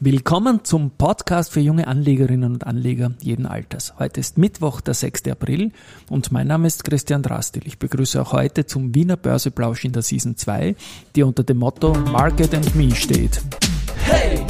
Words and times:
Willkommen 0.00 0.64
zum 0.64 0.90
Podcast 0.90 1.52
für 1.52 1.60
junge 1.60 1.86
Anlegerinnen 1.86 2.52
und 2.52 2.66
Anleger 2.66 3.12
jeden 3.20 3.46
Alters. 3.46 3.94
Heute 3.98 4.18
ist 4.18 4.36
Mittwoch, 4.36 4.80
der 4.80 4.94
6. 4.94 5.28
April 5.28 5.70
und 6.10 6.32
mein 6.32 6.48
Name 6.48 6.66
ist 6.66 6.84
Christian 6.84 7.22
Drastil. 7.22 7.62
Ich 7.64 7.78
begrüße 7.78 8.20
auch 8.20 8.32
heute 8.32 8.66
zum 8.66 8.92
Wiener 8.94 9.16
Börseplausch 9.16 9.84
in 9.84 9.92
der 9.92 10.02
Season 10.02 10.36
2, 10.36 10.74
die 11.14 11.22
unter 11.22 11.44
dem 11.44 11.58
Motto 11.58 11.94
Market 11.94 12.54
and 12.54 12.74
Me 12.74 12.92
steht. 12.94 13.40
Hey, 14.04 14.44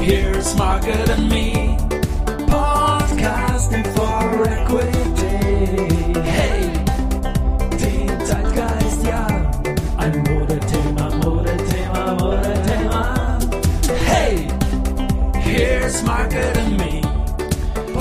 here's 0.00 0.56
Market 0.56 1.10
and 1.10 1.28
Me, 1.28 1.76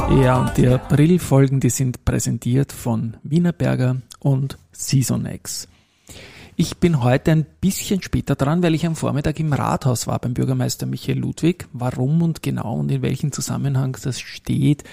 Ja, 0.10 0.40
und 0.40 0.56
die 0.58 0.68
Aprilfolgen, 0.68 1.60
die 1.60 1.70
sind 1.70 2.06
präsentiert 2.06 2.72
von 2.72 3.18
Wienerberger 3.24 3.98
und 4.20 4.58
Seasonex. 4.72 5.68
Ich 6.56 6.78
bin 6.78 7.04
heute 7.04 7.32
ein 7.32 7.46
bisschen 7.60 8.02
später 8.02 8.36
dran, 8.36 8.64
weil 8.64 8.76
ich 8.76 8.86
am 8.86 8.96
Vormittag 8.96 9.40
im 9.40 9.52
Rathaus 9.52 10.08
war 10.08 10.20
beim 10.20 10.34
Bürgermeister 10.34 10.86
Michael 10.86 11.20
Ludwig. 11.20 11.68
Warum 11.74 12.22
und 12.22 12.44
genau 12.44 12.76
und 12.76 12.92
in 12.92 13.02
welchem 13.02 13.32
Zusammenhang 13.32 13.98
das 14.04 14.20
steht, 14.20 14.84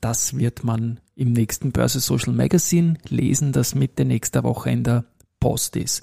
das 0.00 0.38
wird 0.38 0.62
man 0.62 1.00
im 1.16 1.32
nächsten 1.32 1.72
Börse 1.72 1.98
Social 1.98 2.32
Magazine 2.32 2.98
lesen, 3.08 3.52
das 3.52 3.74
Mitte 3.74 4.04
nächster 4.04 4.44
Woche 4.44 4.70
in 4.70 4.84
der 4.84 5.04
Post 5.40 5.76
ist. 5.76 6.02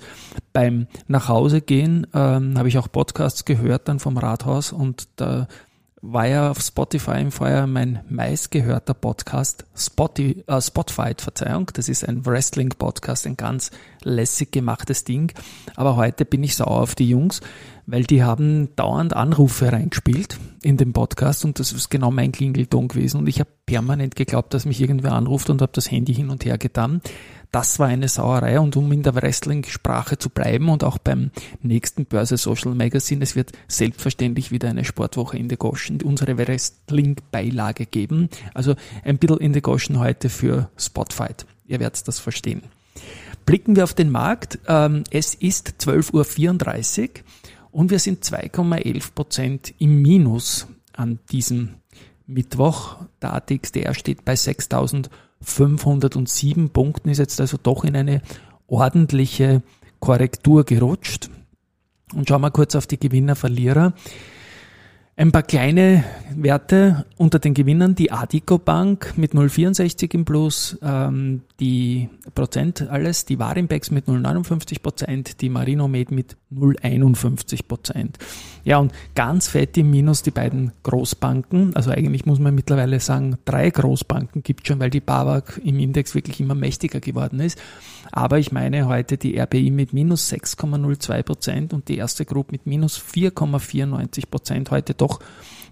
Beim 0.51 0.87
Nachhausegehen 1.07 2.07
ähm, 2.13 2.57
habe 2.57 2.67
ich 2.67 2.77
auch 2.77 2.91
Podcasts 2.91 3.45
gehört 3.45 3.87
dann 3.87 3.99
vom 3.99 4.17
Rathaus 4.17 4.71
und 4.71 5.07
da 5.15 5.47
war 6.01 6.27
ja 6.27 6.49
auf 6.49 6.59
Spotify 6.59 7.21
im 7.21 7.31
Vorjahr 7.31 7.67
mein 7.67 7.99
meistgehörter 8.09 8.95
Podcast, 8.95 9.65
Spotify, 9.75 10.43
äh, 10.47 10.59
Spotify, 10.59 11.13
Verzeihung, 11.15 11.69
das 11.73 11.89
ist 11.89 12.07
ein 12.07 12.25
Wrestling-Podcast, 12.25 13.27
ein 13.27 13.37
ganz 13.37 13.69
lässig 14.03 14.51
gemachtes 14.51 15.03
Ding. 15.03 15.31
Aber 15.75 15.95
heute 15.97 16.25
bin 16.25 16.43
ich 16.43 16.55
sauer 16.55 16.81
auf 16.81 16.95
die 16.95 17.07
Jungs, 17.07 17.41
weil 17.85 18.03
die 18.03 18.23
haben 18.23 18.75
dauernd 18.75 19.15
Anrufe 19.15 19.71
reingespielt 19.71 20.39
in 20.63 20.77
den 20.77 20.91
Podcast 20.91 21.45
und 21.45 21.59
das 21.59 21.71
ist 21.71 21.89
genau 21.89 22.09
mein 22.09 22.31
Klingelton 22.31 22.87
gewesen 22.87 23.17
und 23.17 23.27
ich 23.27 23.39
habe 23.39 23.49
permanent 23.67 24.15
geglaubt, 24.15 24.53
dass 24.55 24.65
mich 24.65 24.81
irgendwer 24.81 25.13
anruft 25.13 25.51
und 25.51 25.61
habe 25.61 25.71
das 25.73 25.91
Handy 25.91 26.15
hin 26.15 26.31
und 26.31 26.45
her 26.45 26.57
getan. 26.57 27.01
Das 27.51 27.79
war 27.79 27.87
eine 27.87 28.07
Sauerei 28.07 28.61
und 28.61 28.77
um 28.77 28.89
in 28.93 29.03
der 29.03 29.13
Wrestling-Sprache 29.13 30.17
zu 30.17 30.29
bleiben 30.29 30.69
und 30.69 30.85
auch 30.85 30.97
beim 30.97 31.31
nächsten 31.61 32.05
Börse 32.05 32.37
Social 32.37 32.73
Magazine, 32.75 33.21
es 33.21 33.35
wird 33.35 33.51
selbstverständlich 33.67 34.51
wieder 34.51 34.69
eine 34.69 34.85
Sportwoche 34.85 35.37
in 35.37 35.49
the 35.49 35.57
Goschen, 35.57 36.01
unsere 36.01 36.37
Wrestling-Beilage 36.37 37.87
geben. 37.87 38.29
Also 38.53 38.75
ein 39.03 39.17
bisschen 39.17 39.39
in 39.39 39.53
the 39.53 39.61
Goschen 39.61 39.99
heute 39.99 40.29
für 40.29 40.69
Spotfight. 40.77 41.45
Ihr 41.67 41.81
werdet 41.81 42.07
das 42.07 42.19
verstehen. 42.19 42.63
Blicken 43.45 43.75
wir 43.75 43.83
auf 43.83 43.93
den 43.93 44.11
Markt. 44.11 44.59
Ähm, 44.67 45.03
es 45.11 45.33
ist 45.33 45.73
12.34 45.79 47.01
Uhr 47.01 47.09
und 47.71 47.91
wir 47.91 47.99
sind 47.99 48.23
2,11 48.23 49.13
Prozent 49.13 49.73
im 49.77 50.01
Minus 50.01 50.67
an 50.93 51.19
diesem 51.31 51.75
Mittwoch. 52.27 52.97
Der 53.21 53.33
ATXDR 53.33 53.93
steht 53.93 54.23
bei 54.23 54.33
6.000 54.35 55.09
507 55.41 56.69
Punkten 56.69 57.09
ist 57.09 57.17
jetzt 57.17 57.41
also 57.41 57.57
doch 57.61 57.83
in 57.83 57.95
eine 57.95 58.21
ordentliche 58.67 59.61
Korrektur 59.99 60.63
gerutscht. 60.63 61.29
Und 62.13 62.27
schauen 62.27 62.41
wir 62.41 62.51
kurz 62.51 62.75
auf 62.75 62.87
die 62.87 62.99
Gewinner, 62.99 63.35
Verlierer. 63.35 63.93
Ein 65.21 65.31
paar 65.31 65.43
kleine 65.43 66.03
Werte 66.35 67.05
unter 67.17 67.37
den 67.37 67.53
Gewinnern, 67.53 67.93
die 67.93 68.11
Adico 68.11 68.57
Bank 68.57 69.13
mit 69.17 69.33
0,64 69.33 70.15
im 70.15 70.25
Plus, 70.25 70.79
ähm, 70.81 71.41
die 71.59 72.09
Prozent 72.33 72.89
alles, 72.89 73.25
die 73.25 73.37
Warimbex 73.37 73.91
mit 73.91 74.07
0,59 74.07 74.81
Prozent, 74.81 75.41
die 75.41 75.49
Marinomed 75.49 76.09
mit 76.09 76.37
0,51 76.51 77.67
Prozent. 77.67 78.17
Ja, 78.63 78.77
und 78.79 78.93
ganz 79.13 79.47
fett 79.47 79.77
im 79.77 79.91
Minus 79.91 80.23
die 80.23 80.31
beiden 80.31 80.71
Großbanken, 80.83 81.75
also 81.75 81.91
eigentlich 81.91 82.25
muss 82.25 82.39
man 82.39 82.55
mittlerweile 82.55 82.99
sagen, 82.99 83.37
drei 83.45 83.69
Großbanken 83.69 84.43
gibt 84.43 84.67
schon, 84.67 84.79
weil 84.79 84.89
die 84.89 85.01
BAWAG 85.01 85.59
im 85.63 85.79
Index 85.79 86.15
wirklich 86.15 86.39
immer 86.39 86.55
mächtiger 86.55 86.99
geworden 86.99 87.39
ist. 87.39 87.59
Aber 88.11 88.39
ich 88.39 88.51
meine 88.51 88.87
heute 88.87 89.17
die 89.17 89.39
RBI 89.39 89.71
mit 89.71 89.93
minus 89.93 90.31
6,02 90.31 91.23
Prozent 91.23 91.73
und 91.73 91.87
die 91.87 91.97
erste 91.97 92.25
Group 92.25 92.51
mit 92.51 92.65
minus 92.65 92.99
4,94 92.99 94.29
Prozent 94.29 94.71
heute 94.71 94.93
doch 94.93 95.10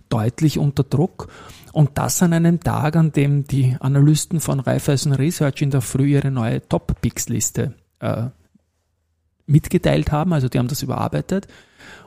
deutlich 0.10 0.58
unter 0.58 0.84
Druck. 0.84 1.30
Und 1.72 1.92
das 1.98 2.22
an 2.24 2.34
einem 2.34 2.60
Tag, 2.60 2.96
an 2.96 3.12
dem 3.12 3.46
die 3.46 3.78
Analysten 3.80 4.40
von 4.40 4.60
Raiffeisen 4.60 5.14
Research 5.14 5.62
in 5.62 5.70
der 5.70 5.82
Früh 5.82 6.14
ihre 6.14 6.32
neue 6.32 6.68
Top-Picks-Liste 6.68 7.76
äh, 8.00 8.26
mitgeteilt 9.46 10.12
haben. 10.12 10.34
Also 10.34 10.50
die 10.50 10.58
haben 10.58 10.68
das 10.68 10.82
überarbeitet 10.82 11.48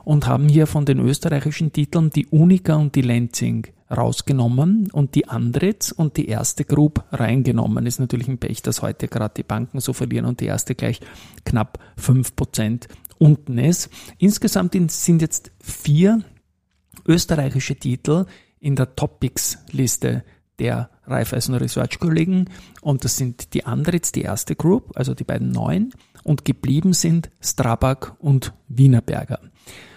und 0.03 0.27
haben 0.27 0.49
hier 0.49 0.67
von 0.67 0.85
den 0.85 0.99
österreichischen 0.99 1.71
Titeln 1.71 2.09
die 2.09 2.27
Unica 2.27 2.75
und 2.75 2.95
die 2.95 3.01
Lenzing 3.01 3.67
rausgenommen 3.95 4.89
und 4.91 5.15
die 5.15 5.27
Andritz 5.27 5.91
und 5.91 6.17
die 6.17 6.27
erste 6.27 6.65
Group 6.65 7.03
reingenommen. 7.11 7.85
Ist 7.85 7.99
natürlich 7.99 8.27
ein 8.27 8.39
Pech, 8.39 8.61
dass 8.61 8.81
heute 8.81 9.07
gerade 9.07 9.35
die 9.37 9.43
Banken 9.43 9.79
so 9.79 9.93
verlieren 9.93 10.25
und 10.25 10.39
die 10.39 10.45
erste 10.45 10.75
gleich 10.75 10.99
knapp 11.45 11.79
fünf 11.95 12.35
Prozent 12.35 12.87
unten 13.19 13.57
ist. 13.57 13.89
Insgesamt 14.17 14.73
sind 14.91 15.21
jetzt 15.21 15.51
vier 15.61 16.21
österreichische 17.05 17.75
Titel 17.75 18.25
in 18.59 18.75
der 18.75 18.95
Topics-Liste 18.95 20.23
der 20.59 20.89
Raiffeisen 21.05 21.55
Research 21.55 21.99
Kollegen 21.99 22.49
und 22.81 23.03
das 23.03 23.17
sind 23.17 23.53
die 23.53 23.65
Andritz, 23.65 24.11
die 24.11 24.21
erste 24.21 24.55
Group, 24.55 24.95
also 24.95 25.13
die 25.13 25.23
beiden 25.23 25.51
neuen 25.51 25.93
und 26.23 26.45
geblieben 26.45 26.93
sind 26.93 27.29
Strabag 27.41 28.15
und 28.19 28.53
Wienerberger. 28.67 29.39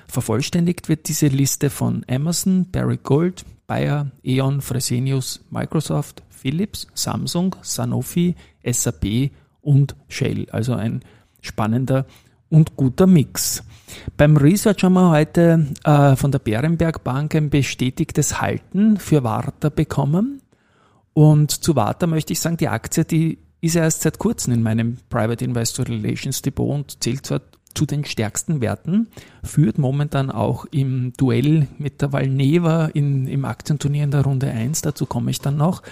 Vervollständigt 0.09 0.89
wird 0.89 1.09
diese 1.09 1.29
Liste 1.29 1.71
von 1.71 2.05
Amazon, 2.09 2.71
Barry 2.71 2.99
Gold, 3.03 3.45
Bayer, 3.67 4.11
E.ON, 4.23 4.61
Fresenius, 4.61 5.45
Microsoft, 5.51 6.23
Philips, 6.31 6.87
Samsung, 6.95 7.57
Sanofi, 7.63 8.37
SAP 8.65 9.31
und 9.61 9.97
Shell. 10.09 10.47
Also 10.51 10.75
ein 10.75 11.03
spannender 11.41 12.07
und 12.51 12.77
guter 12.77 13.07
Mix. 13.07 13.63
Beim 14.17 14.37
Research 14.37 14.85
haben 14.85 14.95
wir 14.95 15.11
heute 15.11 15.67
äh, 15.85 16.17
von 16.17 16.33
der 16.33 16.39
Bärenberg 16.39 17.05
Bank 17.05 17.35
ein 17.35 17.51
bestätigtes 17.51 18.41
Halten 18.41 18.99
für 18.99 19.25
Warta 19.25 19.69
bekommen. 19.69 20.43
Und 21.13 21.51
zu 21.51 21.77
Warta 21.77 22.07
möchte 22.07 22.33
ich 22.33 22.41
sagen, 22.41 22.57
die 22.57 22.69
Aktie, 22.69 23.05
die 23.05 23.39
ist 23.61 23.77
erst 23.77 24.03
seit 24.03 24.19
kurzem 24.19 24.53
in 24.53 24.63
meinem 24.63 24.99
Private 25.09 25.45
Investor 25.45 25.87
Relations 25.89 26.43
Depot 26.43 26.75
und 26.75 27.03
zählt 27.03 27.27
zwar 27.27 27.41
zu 27.75 27.87
den 27.87 28.05
stärksten 28.05 28.61
Werten, 28.61 29.09
führt 29.43 29.79
momentan 29.79 30.31
auch 30.31 30.65
im 30.71 31.13
Duell 31.17 31.69
mit 31.79 32.01
der 32.01 32.13
Valneva 32.13 32.87
in, 32.87 33.27
im 33.27 33.45
Aktienturnier 33.45 34.05
in 34.05 34.11
der 34.11 34.23
Runde 34.23 34.51
1, 34.51 34.81
dazu 34.81 35.07
komme 35.07 35.31
ich 35.31 35.41
dann 35.41 35.57
noch. 35.57 35.83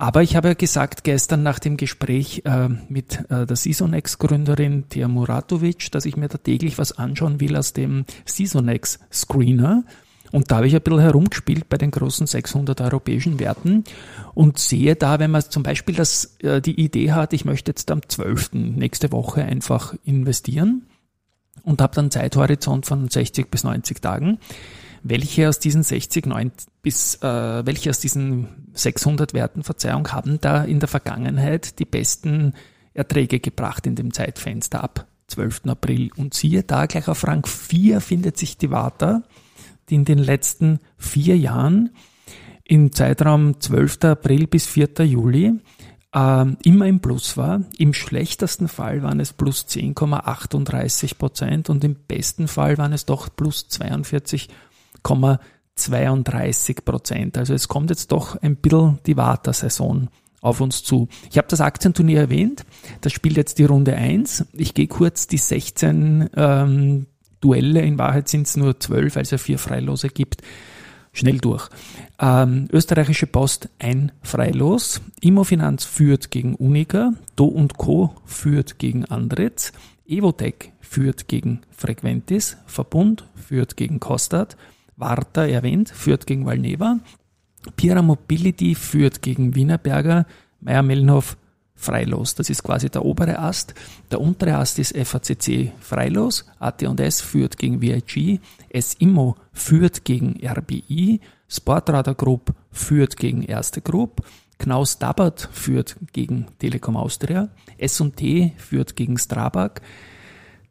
Aber 0.00 0.22
ich 0.22 0.34
habe 0.34 0.48
ja 0.48 0.54
gesagt 0.54 1.04
gestern 1.04 1.42
nach 1.42 1.58
dem 1.58 1.76
Gespräch 1.76 2.40
äh, 2.46 2.70
mit 2.88 3.20
äh, 3.28 3.44
der 3.44 3.54
Seasonex-Gründerin 3.54 4.88
Tia 4.88 5.08
Muratovic, 5.08 5.92
dass 5.92 6.06
ich 6.06 6.16
mir 6.16 6.28
da 6.28 6.38
täglich 6.38 6.78
was 6.78 6.92
anschauen 6.92 7.38
will 7.38 7.54
aus 7.54 7.74
dem 7.74 8.06
Seasonex-Screener. 8.24 9.84
Und 10.32 10.50
da 10.50 10.56
habe 10.56 10.68
ich 10.68 10.74
ein 10.74 10.80
bisschen 10.80 11.00
herumgespielt 11.00 11.68
bei 11.68 11.76
den 11.76 11.90
großen 11.90 12.26
600 12.26 12.80
europäischen 12.80 13.38
Werten 13.38 13.84
und 14.32 14.58
sehe 14.58 14.96
da, 14.96 15.18
wenn 15.18 15.32
man 15.32 15.42
zum 15.42 15.62
Beispiel 15.62 15.96
das, 15.96 16.34
äh, 16.38 16.62
die 16.62 16.80
Idee 16.80 17.12
hat, 17.12 17.34
ich 17.34 17.44
möchte 17.44 17.70
jetzt 17.70 17.90
am 17.90 18.00
12. 18.08 18.54
nächste 18.54 19.12
Woche 19.12 19.44
einfach 19.44 19.94
investieren 20.04 20.86
und 21.62 21.82
habe 21.82 21.94
dann 21.94 22.10
Zeithorizont 22.10 22.86
von 22.86 23.10
60 23.10 23.50
bis 23.50 23.64
90 23.64 24.00
Tagen, 24.00 24.38
welche 25.02 25.48
aus 25.48 25.58
diesen 25.58 25.82
60 25.82 26.26
90 26.26 26.68
bis 26.82 27.16
äh, 27.16 27.66
welche 27.66 27.90
aus 27.90 28.00
diesen 28.00 28.48
600 28.74 29.34
Werten 29.34 29.62
Verzeihung 29.62 30.08
haben 30.12 30.40
da 30.40 30.64
in 30.64 30.80
der 30.80 30.88
Vergangenheit 30.88 31.78
die 31.78 31.84
besten 31.84 32.54
Erträge 32.94 33.40
gebracht 33.40 33.86
in 33.86 33.94
dem 33.94 34.12
Zeitfenster 34.12 34.82
ab 34.82 35.06
12. 35.28 35.62
April 35.66 36.10
und 36.16 36.34
siehe 36.34 36.62
da 36.62 36.86
gleich 36.86 37.08
auf 37.08 37.26
Rang 37.26 37.46
4 37.46 38.00
findet 38.00 38.36
sich 38.36 38.58
die 38.58 38.70
Vata 38.70 39.22
die 39.90 39.96
in 39.96 40.04
den 40.04 40.18
letzten 40.18 40.78
vier 40.96 41.36
Jahren 41.36 41.90
im 42.64 42.92
Zeitraum 42.92 43.60
12. 43.60 44.04
April 44.04 44.46
bis 44.46 44.66
4. 44.66 45.04
Juli 45.04 45.58
äh, 46.14 46.46
immer 46.62 46.86
im 46.86 47.00
Plus 47.00 47.36
war. 47.36 47.62
Im 47.78 47.92
schlechtesten 47.92 48.68
Fall 48.68 49.02
waren 49.02 49.20
es 49.20 49.32
plus 49.32 49.66
10,38 49.68 51.16
Prozent 51.16 51.70
und 51.70 51.82
im 51.84 51.96
besten 51.96 52.48
Fall 52.48 52.78
waren 52.78 52.92
es 52.92 53.06
doch 53.06 53.28
plus 53.34 53.68
42,32 55.04 56.84
Prozent. 56.84 57.38
Also 57.38 57.54
es 57.54 57.68
kommt 57.68 57.90
jetzt 57.90 58.12
doch 58.12 58.36
ein 58.36 58.56
bisschen 58.56 58.98
die 59.06 59.16
Warter-Saison 59.16 60.08
auf 60.40 60.60
uns 60.60 60.82
zu. 60.82 61.08
Ich 61.30 61.38
habe 61.38 61.48
das 61.48 61.60
Aktienturnier 61.60 62.20
erwähnt. 62.20 62.64
Das 63.00 63.12
spielt 63.12 63.36
jetzt 63.36 63.58
die 63.58 63.64
Runde 63.64 63.94
1. 63.94 64.46
Ich 64.52 64.74
gehe 64.74 64.88
kurz 64.88 65.26
die 65.26 65.38
16 65.38 66.30
ähm, 66.34 67.06
Duelle. 67.40 67.82
In 67.82 67.98
Wahrheit 67.98 68.28
sind 68.28 68.46
es 68.46 68.56
nur 68.56 68.80
zwölf, 68.80 69.16
weil 69.16 69.22
es 69.22 69.30
ja 69.30 69.38
vier 69.38 69.58
Freilose 69.58 70.08
gibt. 70.08 70.42
Schnell 71.12 71.38
durch. 71.38 71.68
Ähm, 72.20 72.68
österreichische 72.72 73.26
Post 73.26 73.68
ein 73.78 74.12
Freilos. 74.22 75.00
Immofinanz 75.20 75.84
führt 75.84 76.30
gegen 76.30 76.54
Uniga. 76.54 77.12
Do 77.36 77.46
und 77.46 77.76
Co. 77.76 78.14
führt 78.24 78.78
gegen 78.78 79.04
Andritz. 79.06 79.72
Evotech 80.06 80.72
führt 80.80 81.28
gegen 81.28 81.60
Frequentis. 81.70 82.56
Verbund 82.66 83.26
führt 83.34 83.76
gegen 83.76 83.98
Kostat. 83.98 84.56
Warta 85.00 85.46
erwähnt, 85.46 85.88
führt 85.88 86.26
gegen 86.26 86.46
Valneva. 86.46 86.98
Pira 87.76 88.02
Mobility 88.02 88.74
führt 88.74 89.22
gegen 89.22 89.54
Wienerberger. 89.54 90.26
Meier-Mellenhof 90.60 91.36
freilos. 91.74 92.34
Das 92.34 92.50
ist 92.50 92.62
quasi 92.62 92.90
der 92.90 93.04
obere 93.04 93.38
Ast. 93.38 93.74
Der 94.10 94.20
untere 94.20 94.56
Ast 94.56 94.78
ist 94.78 94.96
FACC 94.96 95.72
freilos. 95.80 96.44
AT&S 96.58 97.20
führt 97.20 97.56
gegen 97.56 97.80
VIG. 97.80 98.40
S-Immo 98.68 99.36
führt 99.52 100.04
gegen 100.04 100.38
RBI. 100.46 101.20
Sportradar 101.48 102.14
Group 102.14 102.54
führt 102.70 103.16
gegen 103.16 103.42
Erste 103.42 103.80
Group. 103.80 104.22
Knaus 104.58 104.98
Dabbert 104.98 105.48
führt 105.52 105.96
gegen 106.12 106.46
Telekom 106.58 106.96
Austria. 106.96 107.48
S&T 107.78 108.52
führt 108.58 108.94
gegen 108.94 109.18
Strabag. 109.18 109.80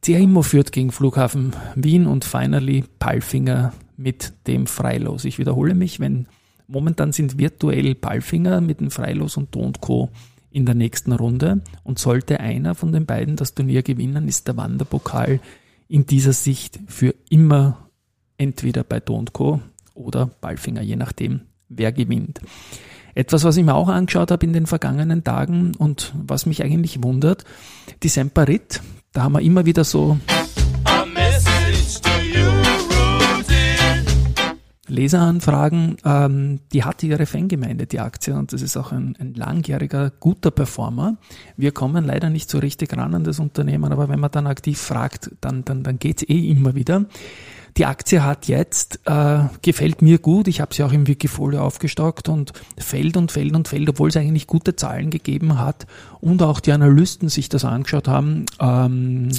CIMO 0.04 0.44
führt 0.44 0.72
gegen 0.72 0.92
Flughafen 0.92 1.54
Wien 1.76 2.08
und 2.08 2.24
finally 2.24 2.86
Palfinger 3.00 3.74
mit 4.00 4.34
dem 4.48 4.66
Freilos. 4.66 5.26
Ich 5.26 5.38
wiederhole 5.38 5.76
mich, 5.76 6.00
wenn 6.00 6.28
momentan 6.68 7.12
sind 7.12 7.38
virtuell 7.38 7.96
Palfinger 7.96 8.62
mit 8.62 8.80
dem 8.80 8.92
Freilos 8.92 9.36
und 9.38 9.54
Do 9.54 10.10
in 10.52 10.66
der 10.66 10.76
nächsten 10.76 11.12
Runde. 11.12 11.62
Und 11.84 12.00
sollte 12.00 12.40
einer 12.40 12.76
von 12.76 12.92
den 12.92 13.06
beiden 13.06 13.36
das 13.36 13.54
Turnier 13.54 13.84
gewinnen, 13.84 14.28
ist 14.28 14.48
der 14.48 14.58
Wanderpokal 14.58 15.42
in 15.88 16.06
dieser 16.06 16.34
Sicht 16.34 16.80
für 16.88 17.14
immer 17.30 17.90
entweder 18.38 18.84
bei 18.84 19.00
Do 19.02 19.24
oder 19.94 20.28
Ballfinger, 20.28 20.82
je 20.82 20.96
nachdem, 20.96 21.42
wer 21.68 21.92
gewinnt. 21.92 22.40
Etwas, 23.16 23.44
was 23.44 23.58
ich 23.58 23.66
mir 23.66 23.76
auch 23.76 23.90
angeschaut 23.90 24.32
habe 24.32 24.46
in 24.46 24.54
den 24.54 24.66
vergangenen 24.66 25.26
Tagen 25.26 25.74
und 25.78 26.14
was 26.16 26.46
mich 26.46 26.64
eigentlich 26.64 27.04
wundert, 27.04 27.44
die 28.02 28.08
Semperit, 28.08 28.82
da 29.12 29.24
haben 29.24 29.34
wir 29.34 29.42
immer 29.42 29.66
wieder 29.66 29.84
so 29.84 30.18
Leseranfragen, 34.90 35.98
ähm, 36.06 36.60
die 36.74 36.84
hat 36.84 37.04
ihre 37.04 37.26
Fangemeinde, 37.26 37.86
die 37.86 38.00
Aktie, 38.00 38.36
und 38.36 38.54
das 38.54 38.62
ist 38.62 38.78
auch 38.78 38.92
ein, 38.92 39.16
ein 39.20 39.34
langjähriger, 39.34 40.12
guter 40.20 40.52
Performer. 40.52 41.18
Wir 41.58 41.72
kommen 41.72 42.06
leider 42.06 42.30
nicht 42.30 42.50
so 42.50 42.60
richtig 42.60 42.96
ran 42.96 43.14
an 43.14 43.24
das 43.24 43.40
Unternehmen, 43.40 43.92
aber 43.92 44.10
wenn 44.10 44.20
man 44.20 44.32
dann 44.32 44.48
aktiv 44.48 44.80
fragt, 44.80 45.32
dann, 45.42 45.64
dann, 45.66 45.84
dann 45.84 46.00
geht's 46.00 46.24
eh 46.24 46.50
immer 46.50 46.76
wieder. 46.76 47.06
Die 47.78 47.86
Aktie 47.86 48.24
hat 48.24 48.48
jetzt, 48.48 49.00
äh, 49.06 49.44
gefällt 49.62 50.02
mir 50.02 50.18
gut, 50.18 50.48
ich 50.48 50.60
habe 50.60 50.74
sie 50.74 50.84
auch 50.84 50.92
im 50.92 51.08
Wikifolio 51.08 51.62
aufgestockt 51.62 52.28
und 52.28 52.52
fällt 52.78 53.16
und 53.16 53.32
fällt 53.32 53.56
und 53.56 53.68
fällt, 53.68 53.90
obwohl 53.90 54.10
es 54.10 54.18
eigentlich 54.18 54.48
gute 54.48 54.76
Zahlen 54.76 55.12
gegeben 55.12 55.60
hat 55.60 55.86
und 56.20 56.42
auch 56.42 56.60
die 56.60 56.72
Analysten 56.72 57.30
sich 57.30 57.48
das 57.48 57.66
angeschaut 57.66 58.08
haben. 58.08 58.46
Ähm, 58.60 59.30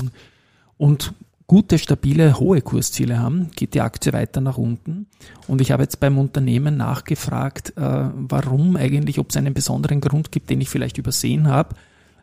und 0.79 1.12
gute, 1.50 1.79
stabile, 1.79 2.38
hohe 2.38 2.62
Kursziele 2.62 3.19
haben, 3.19 3.50
geht 3.56 3.75
die 3.75 3.81
Aktie 3.81 4.12
weiter 4.12 4.41
nach 4.41 4.56
unten. 4.56 5.08
Und 5.49 5.61
ich 5.61 5.73
habe 5.73 5.82
jetzt 5.82 5.99
beim 5.99 6.17
Unternehmen 6.17 6.76
nachgefragt, 6.76 7.76
äh, 7.76 8.11
warum 8.14 8.76
eigentlich, 8.76 9.19
ob 9.19 9.31
es 9.31 9.37
einen 9.37 9.52
besonderen 9.52 10.00
Grund 10.00 10.31
gibt, 10.31 10.49
den 10.49 10.61
ich 10.61 10.69
vielleicht 10.69 10.97
übersehen 10.97 11.49
habe. 11.49 11.75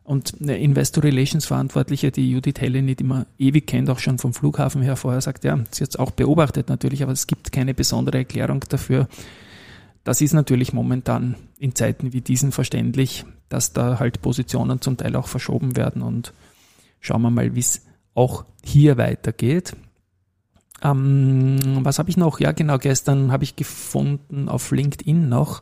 Und 0.06 0.36
eine 0.40 0.58
Investor 0.58 1.04
Relations 1.04 1.46
Verantwortliche, 1.46 2.10
die 2.10 2.32
Judith 2.32 2.62
Helle 2.62 2.82
die 2.82 3.04
man 3.04 3.26
ewig 3.38 3.68
kennt, 3.68 3.90
auch 3.90 4.00
schon 4.00 4.18
vom 4.18 4.34
Flughafen 4.34 4.82
her 4.82 4.96
vorher, 4.96 5.20
sagt, 5.20 5.44
ja, 5.44 5.60
sie 5.72 5.84
hat 5.84 5.90
es 5.90 5.96
auch 5.98 6.12
beobachtet 6.12 6.70
natürlich, 6.70 7.04
aber 7.04 7.12
es 7.12 7.28
gibt 7.28 7.52
keine 7.52 7.74
besondere 7.74 8.20
Erklärung 8.20 8.64
dafür. 8.70 9.10
Das 10.06 10.22
ist 10.22 10.32
natürlich 10.32 10.72
momentan 10.72 11.36
in 11.60 11.76
Zeiten 11.76 12.14
wie 12.14 12.22
diesen 12.22 12.54
verständlich, 12.54 13.26
dass 13.50 13.74
da 13.74 14.00
halt 14.00 14.22
Positionen 14.22 14.80
zum 14.80 14.96
Teil 14.96 15.18
auch 15.18 15.28
verschoben 15.28 15.76
werden 15.76 16.02
und 16.02 16.32
schauen 17.02 17.24
wir 17.24 17.30
mal, 17.30 17.54
wie 17.56 17.60
es 17.60 17.87
auch 18.18 18.46
hier 18.64 18.98
weitergeht. 18.98 19.76
Ähm, 20.84 21.80
was 21.82 22.00
habe 22.00 22.10
ich 22.10 22.18
noch? 22.18 22.40
Ja, 22.40 22.52
genau, 22.52 22.78
gestern 22.78 23.32
habe 23.32 23.44
ich 23.44 23.56
gefunden 23.56 24.50
auf 24.50 24.72
LinkedIn 24.72 25.30
noch 25.30 25.62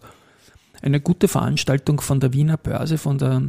eine 0.81 1.01
gute 1.01 1.27
Veranstaltung 1.27 1.99
von 1.99 2.19
der 2.19 2.33
Wiener 2.33 2.57
Börse, 2.57 2.97
von 2.97 3.17
der 3.17 3.41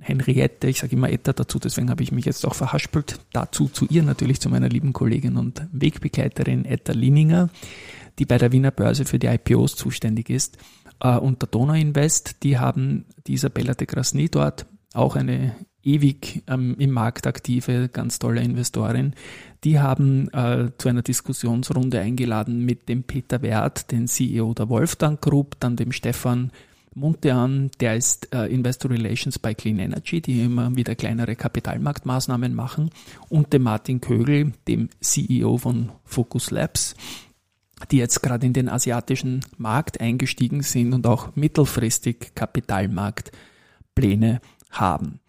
Henriette, 0.00 0.68
ich 0.68 0.80
sage 0.80 0.96
immer 0.96 1.10
Etta 1.10 1.32
dazu, 1.32 1.58
deswegen 1.58 1.90
habe 1.90 2.02
ich 2.02 2.12
mich 2.12 2.24
jetzt 2.24 2.44
auch 2.46 2.54
verhaspelt, 2.54 3.20
dazu 3.32 3.68
zu 3.68 3.86
ihr 3.86 4.02
natürlich, 4.02 4.40
zu 4.40 4.48
meiner 4.48 4.68
lieben 4.68 4.92
Kollegin 4.92 5.36
und 5.36 5.66
Wegbegleiterin 5.70 6.64
Etta 6.64 6.92
Lininger, 6.92 7.50
die 8.18 8.26
bei 8.26 8.38
der 8.38 8.52
Wiener 8.52 8.70
Börse 8.70 9.04
für 9.04 9.18
die 9.18 9.28
IPOs 9.28 9.76
zuständig 9.76 10.28
ist. 10.28 10.58
Äh, 11.00 11.16
und 11.18 11.42
der 11.42 11.48
Donau 11.48 11.74
Invest, 11.74 12.42
die 12.42 12.58
haben 12.58 13.04
die 13.26 13.34
Isabella 13.34 13.74
de 13.74 13.86
Grasny 13.86 14.28
dort, 14.28 14.66
auch 14.92 15.14
eine 15.14 15.54
ewig 15.84 16.42
ähm, 16.46 16.76
im 16.78 16.90
Markt 16.90 17.26
aktive, 17.26 17.88
ganz 17.88 18.18
tolle 18.18 18.42
Investorin, 18.42 19.14
die 19.64 19.80
haben 19.80 20.28
äh, 20.32 20.70
zu 20.78 20.88
einer 20.88 21.02
Diskussionsrunde 21.02 22.00
eingeladen 22.00 22.64
mit 22.64 22.88
dem 22.88 23.04
Peter 23.04 23.42
Wert, 23.42 23.92
den 23.92 24.08
CEO 24.08 24.54
der 24.54 24.68
Wolfgang 24.68 25.20
Group, 25.20 25.56
dann 25.60 25.76
dem 25.76 25.92
Stefan 25.92 26.50
Muntean, 26.94 27.70
der 27.80 27.96
ist 27.96 28.34
äh, 28.34 28.46
Investor 28.46 28.90
Relations 28.90 29.38
bei 29.38 29.54
Clean 29.54 29.78
Energy, 29.78 30.20
die 30.20 30.42
immer 30.42 30.76
wieder 30.76 30.94
kleinere 30.94 31.36
Kapitalmarktmaßnahmen 31.36 32.54
machen, 32.54 32.90
und 33.28 33.52
dem 33.52 33.62
Martin 33.62 34.00
Kögel, 34.00 34.52
dem 34.68 34.88
CEO 35.00 35.58
von 35.58 35.92
Focus 36.04 36.50
Labs, 36.50 36.94
die 37.90 37.98
jetzt 37.98 38.22
gerade 38.22 38.46
in 38.46 38.52
den 38.52 38.68
asiatischen 38.68 39.40
Markt 39.56 40.00
eingestiegen 40.00 40.62
sind 40.62 40.92
und 40.92 41.06
auch 41.06 41.34
mittelfristig 41.34 42.34
Kapitalmarktpläne 42.34 44.40
haben. 44.72 45.20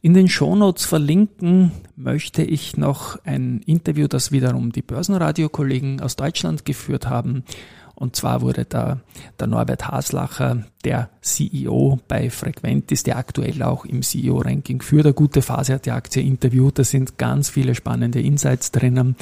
In 0.00 0.14
den 0.14 0.28
Shownotes 0.28 0.84
verlinken 0.84 1.72
möchte 1.96 2.42
ich 2.42 2.76
noch 2.76 3.18
ein 3.24 3.60
Interview, 3.66 4.06
das 4.06 4.30
wiederum 4.30 4.70
die 4.70 4.82
Börsenradio-Kollegen 4.82 6.00
aus 6.00 6.16
Deutschland 6.16 6.64
geführt 6.64 7.08
haben. 7.08 7.44
Und 7.96 8.14
zwar 8.14 8.42
wurde 8.42 8.64
da 8.64 9.00
der 9.40 9.48
Norbert 9.48 9.88
Haslacher, 9.88 10.64
der 10.84 11.10
CEO 11.20 11.98
bei 12.06 12.30
Frequentis, 12.30 13.02
der 13.02 13.18
aktuell 13.18 13.60
auch 13.64 13.84
im 13.84 14.02
CEO-Ranking 14.02 14.82
für 14.82 15.02
der 15.02 15.12
gute 15.12 15.42
Phase 15.42 15.74
hat 15.74 15.86
die 15.86 15.90
Aktie 15.90 16.22
interviewt. 16.22 16.78
Da 16.78 16.84
sind 16.84 17.18
ganz 17.18 17.48
viele 17.48 17.74
spannende 17.74 18.20
Insights 18.20 18.70
drinnen. 18.70 19.16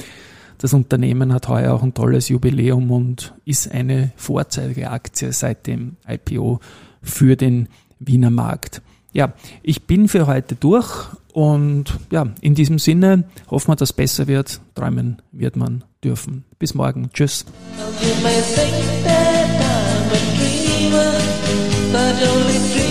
Das 0.59 0.73
Unternehmen 0.73 1.33
hat 1.33 1.47
heuer 1.47 1.73
auch 1.73 1.81
ein 1.81 1.95
tolles 1.95 2.29
Jubiläum 2.29 2.91
und 2.91 3.33
ist 3.45 3.71
eine 3.71 4.11
Vorzeigeaktie 4.15 5.31
seit 5.31 5.65
dem 5.65 5.97
IPO 6.07 6.59
für 7.01 7.35
den 7.35 7.69
Wiener 7.99 8.29
Markt. 8.29 8.83
Ja, 9.17 9.33
ich 9.63 9.87
bin 9.87 10.07
für 10.07 10.27
heute 10.27 10.53
durch 10.53 11.07
und 11.33 11.85
ja, 12.11 12.27
in 12.39 12.53
diesem 12.53 12.77
Sinne 12.77 13.23
hoffen 13.49 13.71
wir, 13.71 13.75
dass 13.75 13.89
es 13.89 13.93
besser 13.93 14.27
wird. 14.27 14.61
Träumen 14.75 15.23
wird 15.31 15.55
man 15.55 15.83
dürfen. 16.03 16.45
Bis 16.59 16.75
morgen. 16.75 17.09
Tschüss. 17.11 17.43
You 22.75 22.86